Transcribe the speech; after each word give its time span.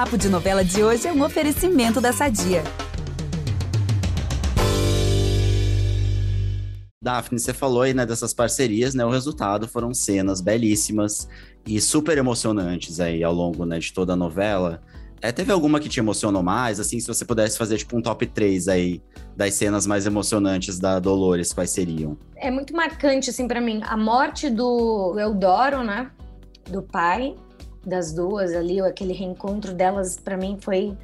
Papo 0.00 0.16
de 0.16 0.30
Novela 0.30 0.64
de 0.64 0.82
hoje 0.82 1.06
é 1.06 1.12
um 1.12 1.22
oferecimento 1.22 2.00
da 2.00 2.10
Sadia. 2.10 2.64
Daphne, 7.02 7.38
você 7.38 7.52
falou 7.52 7.82
aí, 7.82 7.92
né, 7.92 8.06
dessas 8.06 8.32
parcerias, 8.32 8.94
né? 8.94 9.04
O 9.04 9.10
resultado 9.10 9.68
foram 9.68 9.92
cenas 9.92 10.40
belíssimas 10.40 11.28
e 11.66 11.78
super 11.82 12.16
emocionantes 12.16 12.98
aí 12.98 13.22
ao 13.22 13.34
longo, 13.34 13.66
né, 13.66 13.78
de 13.78 13.92
toda 13.92 14.14
a 14.14 14.16
novela. 14.16 14.80
É, 15.20 15.30
teve 15.30 15.52
alguma 15.52 15.78
que 15.78 15.88
te 15.90 16.00
emocionou 16.00 16.42
mais? 16.42 16.80
Assim, 16.80 16.98
se 16.98 17.06
você 17.06 17.22
pudesse 17.22 17.58
fazer, 17.58 17.76
tipo, 17.76 17.94
um 17.94 18.00
top 18.00 18.24
3 18.24 18.68
aí 18.68 19.02
das 19.36 19.52
cenas 19.52 19.86
mais 19.86 20.06
emocionantes 20.06 20.78
da 20.78 20.98
Dolores, 20.98 21.52
quais 21.52 21.68
seriam? 21.72 22.16
É 22.36 22.50
muito 22.50 22.74
marcante, 22.74 23.28
assim, 23.28 23.46
para 23.46 23.60
mim. 23.60 23.82
A 23.84 23.98
morte 23.98 24.48
do 24.48 25.18
Eudoro, 25.18 25.84
né? 25.84 26.10
Do 26.70 26.80
pai 26.80 27.36
das 27.84 28.12
duas 28.12 28.54
ali, 28.54 28.80
aquele 28.80 29.12
reencontro 29.12 29.72
delas, 29.72 30.18
para 30.18 30.36
mim 30.36 30.58
foi 30.60 30.96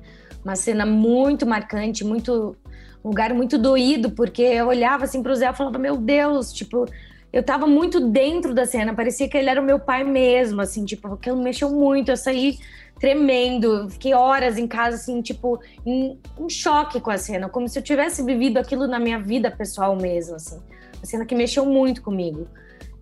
uma 0.44 0.56
cena 0.56 0.86
muito 0.86 1.46
marcante, 1.46 2.04
muito 2.04 2.56
um 3.04 3.08
lugar 3.08 3.32
muito 3.32 3.56
doído, 3.56 4.10
porque 4.10 4.42
eu 4.42 4.68
olhava 4.68 5.04
assim 5.04 5.22
pro 5.22 5.34
Zé 5.34 5.48
e 5.48 5.54
falava, 5.54 5.78
meu 5.78 5.96
Deus, 5.96 6.52
tipo, 6.52 6.86
eu 7.32 7.42
tava 7.42 7.66
muito 7.66 8.00
dentro 8.00 8.54
da 8.54 8.66
cena, 8.66 8.94
parecia 8.94 9.28
que 9.28 9.36
ele 9.36 9.48
era 9.48 9.60
o 9.60 9.64
meu 9.64 9.78
pai 9.78 10.04
mesmo, 10.04 10.60
assim, 10.60 10.84
tipo, 10.84 11.14
aquilo 11.14 11.40
mexeu 11.40 11.70
muito, 11.70 12.10
eu 12.10 12.16
saí 12.16 12.58
tremendo, 12.98 13.88
fiquei 13.90 14.14
horas 14.14 14.56
em 14.56 14.66
casa, 14.66 14.96
assim, 14.96 15.20
tipo, 15.20 15.60
em, 15.84 16.18
em 16.38 16.48
choque 16.48 17.00
com 17.00 17.10
a 17.10 17.18
cena, 17.18 17.48
como 17.48 17.68
se 17.68 17.78
eu 17.78 17.82
tivesse 17.82 18.22
vivido 18.24 18.58
aquilo 18.58 18.86
na 18.86 18.98
minha 18.98 19.18
vida 19.18 19.50
pessoal 19.50 19.94
mesmo, 19.96 20.36
assim. 20.36 20.58
Uma 20.96 21.06
cena 21.06 21.26
que 21.26 21.34
mexeu 21.34 21.66
muito 21.66 22.02
comigo. 22.02 22.48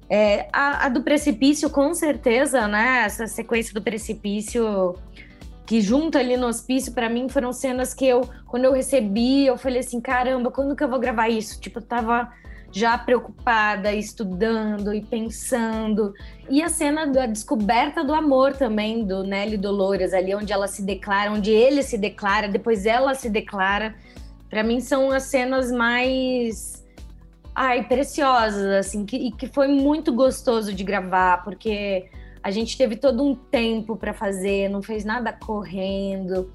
É, 0.09 0.49
a, 0.53 0.87
a, 0.87 0.89
do 0.89 1.03
precipício, 1.03 1.71
com 1.71 1.95
certeza, 1.95 2.69
né? 2.69 3.03
Essa 3.05 3.27
sequência 3.27 3.73
do 3.73 3.83
precipício 3.83 4.97
que 5.67 5.81
junto 5.81 6.19
ali 6.19 6.37
no 6.37 6.47
hospício, 6.47 6.93
para 6.93 7.09
mim, 7.09 7.29
foram 7.29 7.53
cenas 7.53 7.95
que 7.95 8.07
eu, 8.07 8.29
quando 8.47 8.65
eu 8.65 8.73
recebi, 8.73 9.47
eu 9.47 9.57
falei 9.57 9.81
assim, 9.81 10.01
caramba, 10.01 10.51
quando 10.51 10.77
que 10.77 10.85
eu 10.85 10.89
vou 10.89 10.99
gravar 10.99 11.29
isso? 11.29 11.59
Tipo, 11.59 11.79
eu 11.79 11.83
tava 11.83 12.31
já 12.71 12.99
preocupada, 12.99 13.93
estudando 13.93 14.93
e 14.93 15.01
pensando. 15.01 16.13
E 16.51 16.61
a 16.61 16.69
cena 16.69 17.07
da 17.07 17.25
descoberta 17.25 18.03
do 18.03 18.13
amor 18.13 18.53
também, 18.55 19.07
do 19.07 19.23
Nelly 19.23 19.57
Dolores, 19.57 20.13
ali 20.13 20.35
onde 20.35 20.53
ela 20.53 20.67
se 20.67 20.83
declara, 20.83 21.31
onde 21.31 21.53
ele 21.53 21.83
se 21.83 21.97
declara, 21.97 22.49
depois 22.49 22.85
ela 22.85 23.15
se 23.15 23.31
declara. 23.31 23.95
Para 24.51 24.65
mim 24.65 24.81
são 24.81 25.13
as 25.13 25.23
cenas 25.25 25.71
mais 25.71 26.84
ai, 27.55 27.85
preciosas, 27.85 28.87
assim, 28.87 29.05
que, 29.05 29.17
e 29.17 29.33
que 29.33 29.47
foi 29.47 29.69
muito 29.69 30.13
gostoso 30.13 30.73
de 30.73 30.83
gravar, 30.83 31.45
porque 31.45 32.09
a 32.43 32.51
gente 32.51 32.77
teve 32.77 32.97
todo 32.97 33.23
um 33.23 33.35
tempo 33.35 33.97
para 33.97 34.13
fazer, 34.13 34.69
não 34.69 34.83
fez 34.83 35.05
nada 35.05 35.33
correndo. 35.33 36.53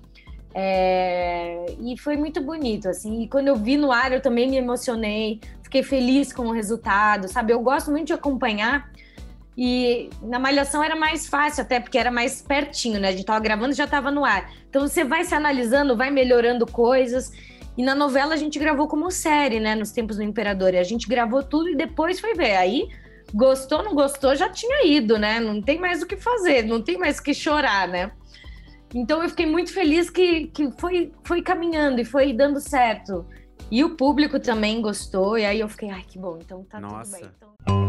É... 0.53 1.65
E 1.79 1.97
foi 1.97 2.17
muito 2.17 2.41
bonito, 2.41 2.89
assim. 2.89 3.23
E 3.23 3.27
quando 3.27 3.47
eu 3.47 3.55
vi 3.55 3.77
no 3.77 3.91
ar, 3.91 4.11
eu 4.11 4.21
também 4.21 4.49
me 4.49 4.57
emocionei, 4.57 5.39
fiquei 5.63 5.83
feliz 5.83 6.33
com 6.33 6.47
o 6.47 6.51
resultado, 6.51 7.27
sabe? 7.27 7.53
Eu 7.53 7.61
gosto 7.61 7.91
muito 7.91 8.07
de 8.07 8.13
acompanhar. 8.13 8.91
E 9.61 10.09
na 10.21 10.39
Malhação 10.39 10.81
era 10.81 10.95
mais 10.95 11.27
fácil, 11.27 11.63
até 11.63 11.81
porque 11.81 11.97
era 11.97 12.09
mais 12.09 12.41
pertinho, 12.41 12.97
né? 12.97 13.09
A 13.09 13.11
gente 13.11 13.25
tava 13.25 13.41
gravando 13.41 13.73
e 13.73 13.75
já 13.75 13.85
tava 13.85 14.09
no 14.09 14.23
ar. 14.23 14.49
Então 14.69 14.87
você 14.87 15.03
vai 15.03 15.25
se 15.25 15.35
analisando, 15.35 15.97
vai 15.97 16.09
melhorando 16.09 16.65
coisas. 16.65 17.29
E 17.77 17.83
na 17.83 17.93
novela 17.93 18.35
a 18.35 18.37
gente 18.37 18.57
gravou 18.57 18.87
como 18.87 19.11
série, 19.11 19.59
né? 19.59 19.75
Nos 19.75 19.91
tempos 19.91 20.15
do 20.15 20.23
Imperador. 20.23 20.73
E 20.73 20.77
a 20.77 20.83
gente 20.83 21.09
gravou 21.09 21.43
tudo 21.43 21.69
e 21.69 21.75
depois 21.75 22.21
foi 22.21 22.35
ver. 22.35 22.55
Aí 22.55 22.87
Gostou, 23.33 23.83
não 23.83 23.93
gostou, 23.93 24.35
já 24.35 24.49
tinha 24.49 24.85
ido, 24.85 25.17
né? 25.17 25.39
Não 25.39 25.61
tem 25.61 25.79
mais 25.79 26.01
o 26.01 26.07
que 26.07 26.17
fazer, 26.17 26.63
não 26.65 26.81
tem 26.81 26.97
mais 26.97 27.19
o 27.19 27.23
que 27.23 27.33
chorar, 27.33 27.87
né? 27.87 28.11
Então 28.93 29.21
eu 29.21 29.29
fiquei 29.29 29.45
muito 29.45 29.71
feliz 29.71 30.09
que, 30.09 30.47
que 30.47 30.71
foi, 30.71 31.11
foi 31.23 31.41
caminhando 31.41 32.01
e 32.01 32.05
foi 32.05 32.33
dando 32.33 32.59
certo. 32.59 33.25
E 33.69 33.83
o 33.83 33.95
público 33.95 34.39
também 34.39 34.81
gostou, 34.81 35.37
e 35.37 35.45
aí 35.45 35.59
eu 35.59 35.69
fiquei, 35.69 35.91
ai, 35.91 36.03
que 36.07 36.17
bom, 36.17 36.39
então 36.41 36.63
tá 36.63 36.79
Nossa. 36.79 37.17
tudo 37.17 37.21
bem. 37.21 37.31
Então... 37.61 37.88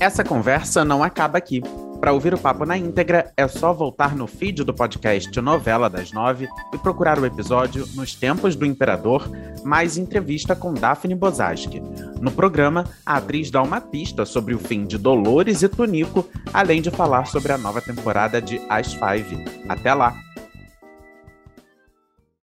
Essa 0.00 0.24
conversa 0.24 0.84
não 0.84 1.02
acaba 1.02 1.38
aqui. 1.38 1.62
Para 2.00 2.12
ouvir 2.12 2.34
o 2.34 2.38
papo 2.38 2.66
na 2.66 2.76
íntegra, 2.76 3.32
é 3.34 3.48
só 3.48 3.72
voltar 3.72 4.14
no 4.14 4.26
feed 4.26 4.62
do 4.62 4.74
podcast 4.74 5.40
Novela 5.40 5.88
das 5.88 6.12
Nove 6.12 6.46
e 6.72 6.76
procurar 6.76 7.18
o 7.18 7.24
episódio 7.24 7.86
Nos 7.94 8.14
Tempos 8.14 8.54
do 8.54 8.66
Imperador, 8.66 9.30
mais 9.64 9.96
entrevista 9.96 10.54
com 10.54 10.74
Daphne 10.74 11.14
Bozaski. 11.14 11.80
No 12.20 12.30
programa, 12.30 12.84
a 13.06 13.16
atriz 13.16 13.50
dá 13.50 13.62
uma 13.62 13.80
pista 13.80 14.26
sobre 14.26 14.54
o 14.54 14.58
fim 14.58 14.84
de 14.84 14.98
Dolores 14.98 15.62
e 15.62 15.68
Tonico, 15.68 16.28
além 16.52 16.82
de 16.82 16.90
falar 16.90 17.26
sobre 17.26 17.52
a 17.52 17.58
nova 17.58 17.80
temporada 17.80 18.42
de 18.42 18.60
As 18.68 18.92
Five. 18.92 19.42
Até 19.66 19.94
lá! 19.94 20.33